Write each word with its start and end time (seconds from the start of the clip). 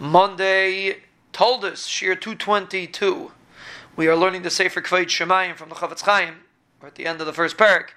Monday 0.00 0.98
told 1.32 1.64
us, 1.64 1.86
Shir 1.86 2.14
222. 2.14 3.32
We 3.96 4.06
are 4.06 4.14
learning 4.14 4.42
the 4.42 4.50
Sefer 4.50 4.80
Kvayt 4.80 5.06
Shemayim 5.06 5.56
from 5.56 5.70
the 5.70 5.74
Chofetz 5.74 6.02
Chaim. 6.02 6.36
We're 6.80 6.88
at 6.88 6.94
the 6.94 7.06
end 7.06 7.20
of 7.20 7.26
the 7.26 7.32
first 7.32 7.56
parak. 7.56 7.88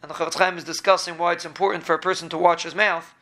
And 0.00 0.10
the 0.10 0.14
Chofetz 0.14 0.38
Chaim 0.38 0.56
is 0.56 0.64
discussing 0.64 1.18
why 1.18 1.32
it's 1.32 1.44
important 1.44 1.84
for 1.84 1.94
a 1.94 1.98
person 1.98 2.30
to 2.30 2.38
watch 2.38 2.62
his 2.62 2.74
mouth. 2.74 3.14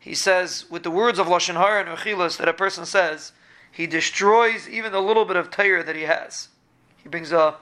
He 0.00 0.14
says, 0.14 0.66
with 0.68 0.82
the 0.82 0.90
words 0.90 1.20
of 1.20 1.28
Lashon 1.28 1.54
Hara 1.54 1.80
and 1.80 1.96
Rechilas 1.96 2.38
that 2.38 2.48
a 2.48 2.52
person 2.52 2.86
says, 2.86 3.30
he 3.70 3.86
destroys 3.86 4.68
even 4.68 4.90
the 4.90 5.00
little 5.00 5.24
bit 5.24 5.36
of 5.36 5.50
Torah 5.50 5.84
that 5.84 5.94
he 5.94 6.02
has. 6.02 6.48
He 6.96 7.08
brings 7.08 7.30
a 7.30 7.56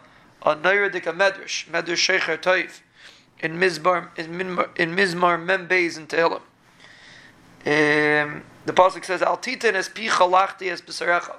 a 0.44 0.56
Nayradik 0.56 1.06
a 1.06 1.12
Medrash, 1.12 1.66
Medrash 1.70 2.18
Shecher 2.20 2.40
Taif, 2.40 2.82
in 3.40 3.58
Mizmar, 3.58 4.16
in, 4.18 4.26
Minmar, 4.38 4.76
in 4.78 4.94
Mizmar 4.94 5.42
Membeis 5.42 5.96
in 5.96 6.06
Tehillim. 6.06 6.42
The 8.66 8.72
pasuk 8.72 9.04
says, 9.04 9.22
"Al 9.22 9.36
titin 9.36 9.74
es 9.74 9.88
pi 9.88 10.08
chalachti 10.08 10.70
es 10.70 10.80
b'sarecha." 10.80 11.36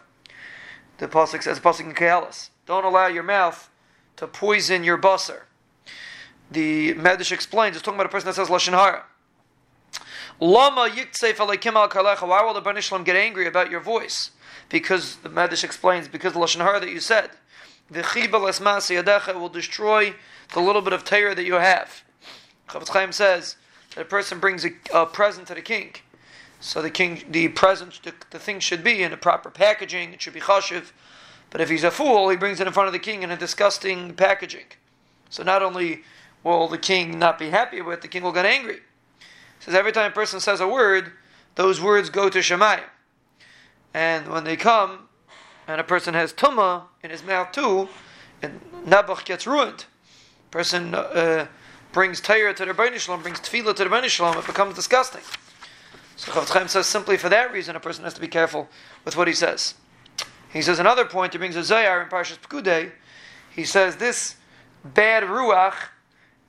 The 0.97 1.07
pasuk 1.07 1.43
says, 1.43 1.59
"Pasuk 1.59 1.81
in 1.81 1.93
Koheles, 1.93 2.49
don't 2.65 2.85
allow 2.85 3.07
your 3.07 3.23
mouth 3.23 3.69
to 4.17 4.27
poison 4.27 4.83
your 4.83 4.97
basar." 4.97 5.43
The 6.51 6.93
Medrash 6.93 7.31
explains, 7.31 7.75
it's 7.75 7.83
talking 7.83 7.97
about 7.97 8.05
a 8.05 8.09
person 8.09 8.27
that 8.27 8.35
says 8.35 8.49
lashon 8.49 8.73
hara. 8.73 9.05
Lama 10.39 10.89
yiktseif 10.89 11.35
aleikim 11.35 11.73
al 11.73 11.89
kalecha. 11.89 12.27
Why 12.27 12.43
will 12.43 12.53
the 12.53 12.61
Banishlam 12.61 13.03
get 13.03 13.15
angry 13.15 13.47
about 13.47 13.71
your 13.71 13.79
voice? 13.79 14.31
Because 14.69 15.17
the 15.17 15.29
Medrash 15.29 15.63
explains, 15.63 16.07
because 16.07 16.33
the 16.33 16.39
lashon 16.39 16.61
hara 16.61 16.79
that 16.79 16.89
you 16.89 16.99
said, 16.99 17.31
the 17.89 18.01
chibal 18.01 18.47
esmas 18.47 18.89
yadecha 18.93 19.33
will 19.33 19.49
destroy 19.49 20.13
the 20.53 20.59
little 20.59 20.81
bit 20.81 20.93
of 20.93 21.03
Torah 21.03 21.33
that 21.33 21.45
you 21.45 21.55
have. 21.55 22.03
Chofetz 22.69 22.89
Chaim 22.89 23.11
says 23.11 23.57
that 23.95 24.01
a 24.01 24.05
person 24.05 24.39
brings 24.39 24.65
a, 24.65 24.71
a 24.93 25.05
present 25.05 25.47
to 25.47 25.55
the 25.55 25.61
king 25.61 25.93
so 26.65 26.81
the 26.81 26.89
king, 26.89 27.23
the 27.29 27.49
present, 27.49 28.01
the, 28.01 28.11
the 28.31 28.39
thing 28.39 28.59
should 28.59 28.83
be 28.83 29.03
in 29.03 29.13
a 29.13 29.17
proper 29.17 29.51
packaging. 29.51 30.13
It 30.13 30.21
should 30.23 30.33
be 30.33 30.39
chashiv. 30.39 30.93
But 31.51 31.61
if 31.61 31.69
he's 31.69 31.83
a 31.83 31.91
fool, 31.91 32.29
he 32.29 32.37
brings 32.37 32.59
it 32.59 32.65
in 32.65 32.73
front 32.73 32.87
of 32.87 32.93
the 32.93 32.97
king 32.97 33.21
in 33.21 33.29
a 33.29 33.37
disgusting 33.37 34.15
packaging. 34.15 34.65
So 35.29 35.43
not 35.43 35.61
only 35.61 36.01
will 36.43 36.67
the 36.67 36.79
king 36.79 37.19
not 37.19 37.37
be 37.37 37.51
happy 37.51 37.83
with, 37.83 37.99
it, 37.99 38.01
the 38.01 38.07
king 38.07 38.23
will 38.23 38.31
get 38.31 38.47
angry. 38.47 38.77
He 38.77 39.25
says 39.59 39.75
every 39.75 39.91
time 39.91 40.09
a 40.09 40.13
person 40.13 40.39
says 40.39 40.59
a 40.59 40.67
word, 40.67 41.11
those 41.53 41.79
words 41.79 42.09
go 42.09 42.29
to 42.29 42.39
Shemayim. 42.39 42.89
And 43.93 44.27
when 44.27 44.43
they 44.43 44.55
come, 44.55 45.07
and 45.67 45.79
a 45.79 45.83
person 45.83 46.15
has 46.15 46.33
tuma 46.33 46.85
in 47.03 47.11
his 47.11 47.23
mouth 47.23 47.51
too, 47.51 47.89
and 48.41 48.59
Nabuch 48.87 49.23
gets 49.23 49.45
ruined. 49.45 49.85
Person 50.49 50.95
uh, 50.95 51.45
brings 51.91 52.21
Torah 52.21 52.55
to 52.55 52.65
the 52.65 52.73
Rebbeinu 52.73 53.21
brings 53.21 53.39
Tefillah 53.39 53.75
to 53.75 53.83
the 53.83 53.89
Rebbeinu 53.91 54.39
it 54.39 54.47
becomes 54.47 54.73
disgusting. 54.73 55.21
So 56.15 56.31
Chaim 56.31 56.67
says 56.67 56.87
simply 56.87 57.17
for 57.17 57.29
that 57.29 57.51
reason 57.51 57.75
a 57.75 57.79
person 57.79 58.03
has 58.03 58.13
to 58.13 58.21
be 58.21 58.27
careful 58.27 58.69
with 59.03 59.17
what 59.17 59.27
he 59.27 59.33
says. 59.33 59.75
He 60.51 60.61
says 60.61 60.79
another 60.79 61.05
point, 61.05 61.33
he 61.33 61.37
brings 61.37 61.55
a 61.55 61.63
Zohar 61.63 62.01
in 62.01 62.09
Parshas 62.09 62.39
Pekudei, 62.39 62.91
he 63.53 63.65
says 63.65 63.97
this 63.97 64.35
bad 64.83 65.23
ruach, 65.23 65.75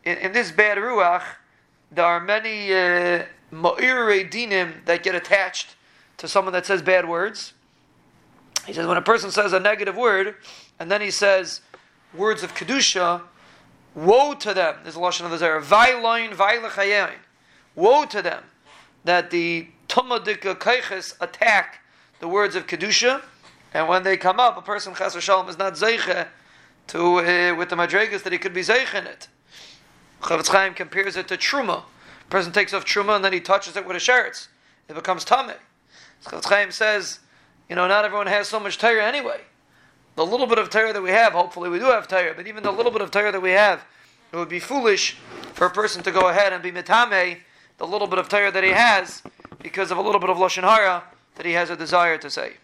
in, 0.05 0.19
in 0.19 0.33
this 0.33 0.53
bad 0.53 0.79
ruach, 0.79 1.23
there 1.91 2.05
are 2.05 2.21
many 2.21 2.73
uh, 2.73 3.25
dinim 3.53 4.85
that 4.85 5.03
get 5.03 5.15
attached 5.15 5.75
to 6.19 6.29
someone 6.29 6.53
that 6.53 6.67
says 6.67 6.83
bad 6.83 7.09
words. 7.09 7.53
He 8.65 8.73
says 8.73 8.87
when 8.87 8.97
a 8.97 9.03
person 9.03 9.31
says 9.31 9.53
a 9.53 9.61
negative 9.61 9.97
word, 9.97 10.37
and 10.79 10.91
then 10.91 11.01
he 11.01 11.11
says 11.11 11.61
words 12.15 12.43
of 12.43 12.55
kedusha, 12.55 13.23
woe 13.95 14.35
to 14.35 14.55
them. 14.55 14.77
There's 14.83 14.97
a 14.97 15.01
lashon 15.01 15.25
of 15.25 15.31
the 15.31 15.39
Zohar. 15.39 15.61
Vailoin 15.61 16.35
vailechayein. 16.35 17.15
Woe 17.75 18.05
to 18.07 18.23
them 18.23 18.43
that 19.07 19.31
the 19.31 19.69
Tumadika 19.89 20.57
Kaiches 20.57 21.15
attack 21.21 21.81
the 22.21 22.29
words 22.29 22.55
of 22.55 22.67
Kedusha, 22.67 23.23
and 23.73 23.89
when 23.89 24.03
they 24.03 24.17
come 24.17 24.41
up, 24.41 24.57
a 24.57 24.63
person 24.63 24.95
Chas 24.95 25.21
Shalom 25.23 25.49
is 25.49 25.59
not 25.59 25.75
Zeiche 25.75 26.27
to, 26.89 27.19
uh, 27.19 27.55
with 27.55 27.69
the 27.69 27.77
Madregas 27.77 28.23
that 28.23 28.33
he 28.33 28.39
could 28.39 28.55
be 28.55 28.63
Zeiche 28.63 28.95
in 28.95 29.07
it. 29.07 29.29
Chofetz 30.23 30.49
Chaim 30.49 30.75
compares 30.75 31.17
it 31.17 31.29
to 31.29 31.37
Truma. 31.37 31.83
A 31.83 32.31
person 32.31 32.53
takes 32.53 32.73
off 32.73 32.85
Truma 32.85 33.17
and 33.17 33.25
then 33.25 33.33
he 33.33 33.41
touches 33.41 33.77
it 33.77 33.87
with 33.87 33.97
a 33.97 34.01
sheretz. 34.01 34.49
It 34.89 34.95
becomes 34.95 35.25
Tameh. 35.25 35.57
Chofetz 36.25 36.47
Chaim 36.47 36.71
says, 36.71 37.21
you 37.69 37.77
know, 37.77 37.87
not 37.87 38.05
everyone 38.05 38.27
has 38.27 38.49
so 38.49 38.59
much 38.59 38.79
Torah 38.79 39.05
anyway. 39.05 39.41
The 40.17 40.25
little 40.25 40.47
bit 40.47 40.59
of 40.59 40.71
Torah 40.71 40.93
that 40.93 41.03
we 41.03 41.11
have, 41.11 41.33
hopefully 41.33 41.69
we 41.69 41.79
do 41.79 41.85
have 41.87 42.09
Torah, 42.09 42.33
but 42.35 42.47
even 42.47 42.63
the 42.63 42.73
little 42.73 42.93
bit 42.93 43.03
of 43.03 43.11
Torah 43.11 43.31
that 43.31 43.43
we 43.43 43.51
have, 43.51 43.85
it 44.33 44.37
would 44.37 44.49
be 44.49 44.61
foolish 44.61 45.17
for 45.53 45.67
a 45.67 45.71
person 45.71 46.03
to 46.03 46.11
go 46.11 46.29
ahead 46.29 46.53
and 46.53 46.63
be 46.63 46.73
Mitame 46.73 47.39
the 47.79 47.87
little 47.87 48.07
bit 48.07 48.19
of 48.19 48.29
Torah 48.29 48.51
that 48.51 48.65
he 48.65 48.71
has 48.71 49.23
because 49.63 49.91
of 49.91 49.99
a 49.99 50.03
little 50.03 50.21
bit 50.21 50.31
of 50.31 50.37
Lashon 50.37 50.63
Hara 50.63 51.05
that 51.37 51.47
he 51.47 51.53
has 51.53 51.71
a 51.71 51.77
desire 51.77 52.19
to 52.19 52.31
say. 52.31 52.55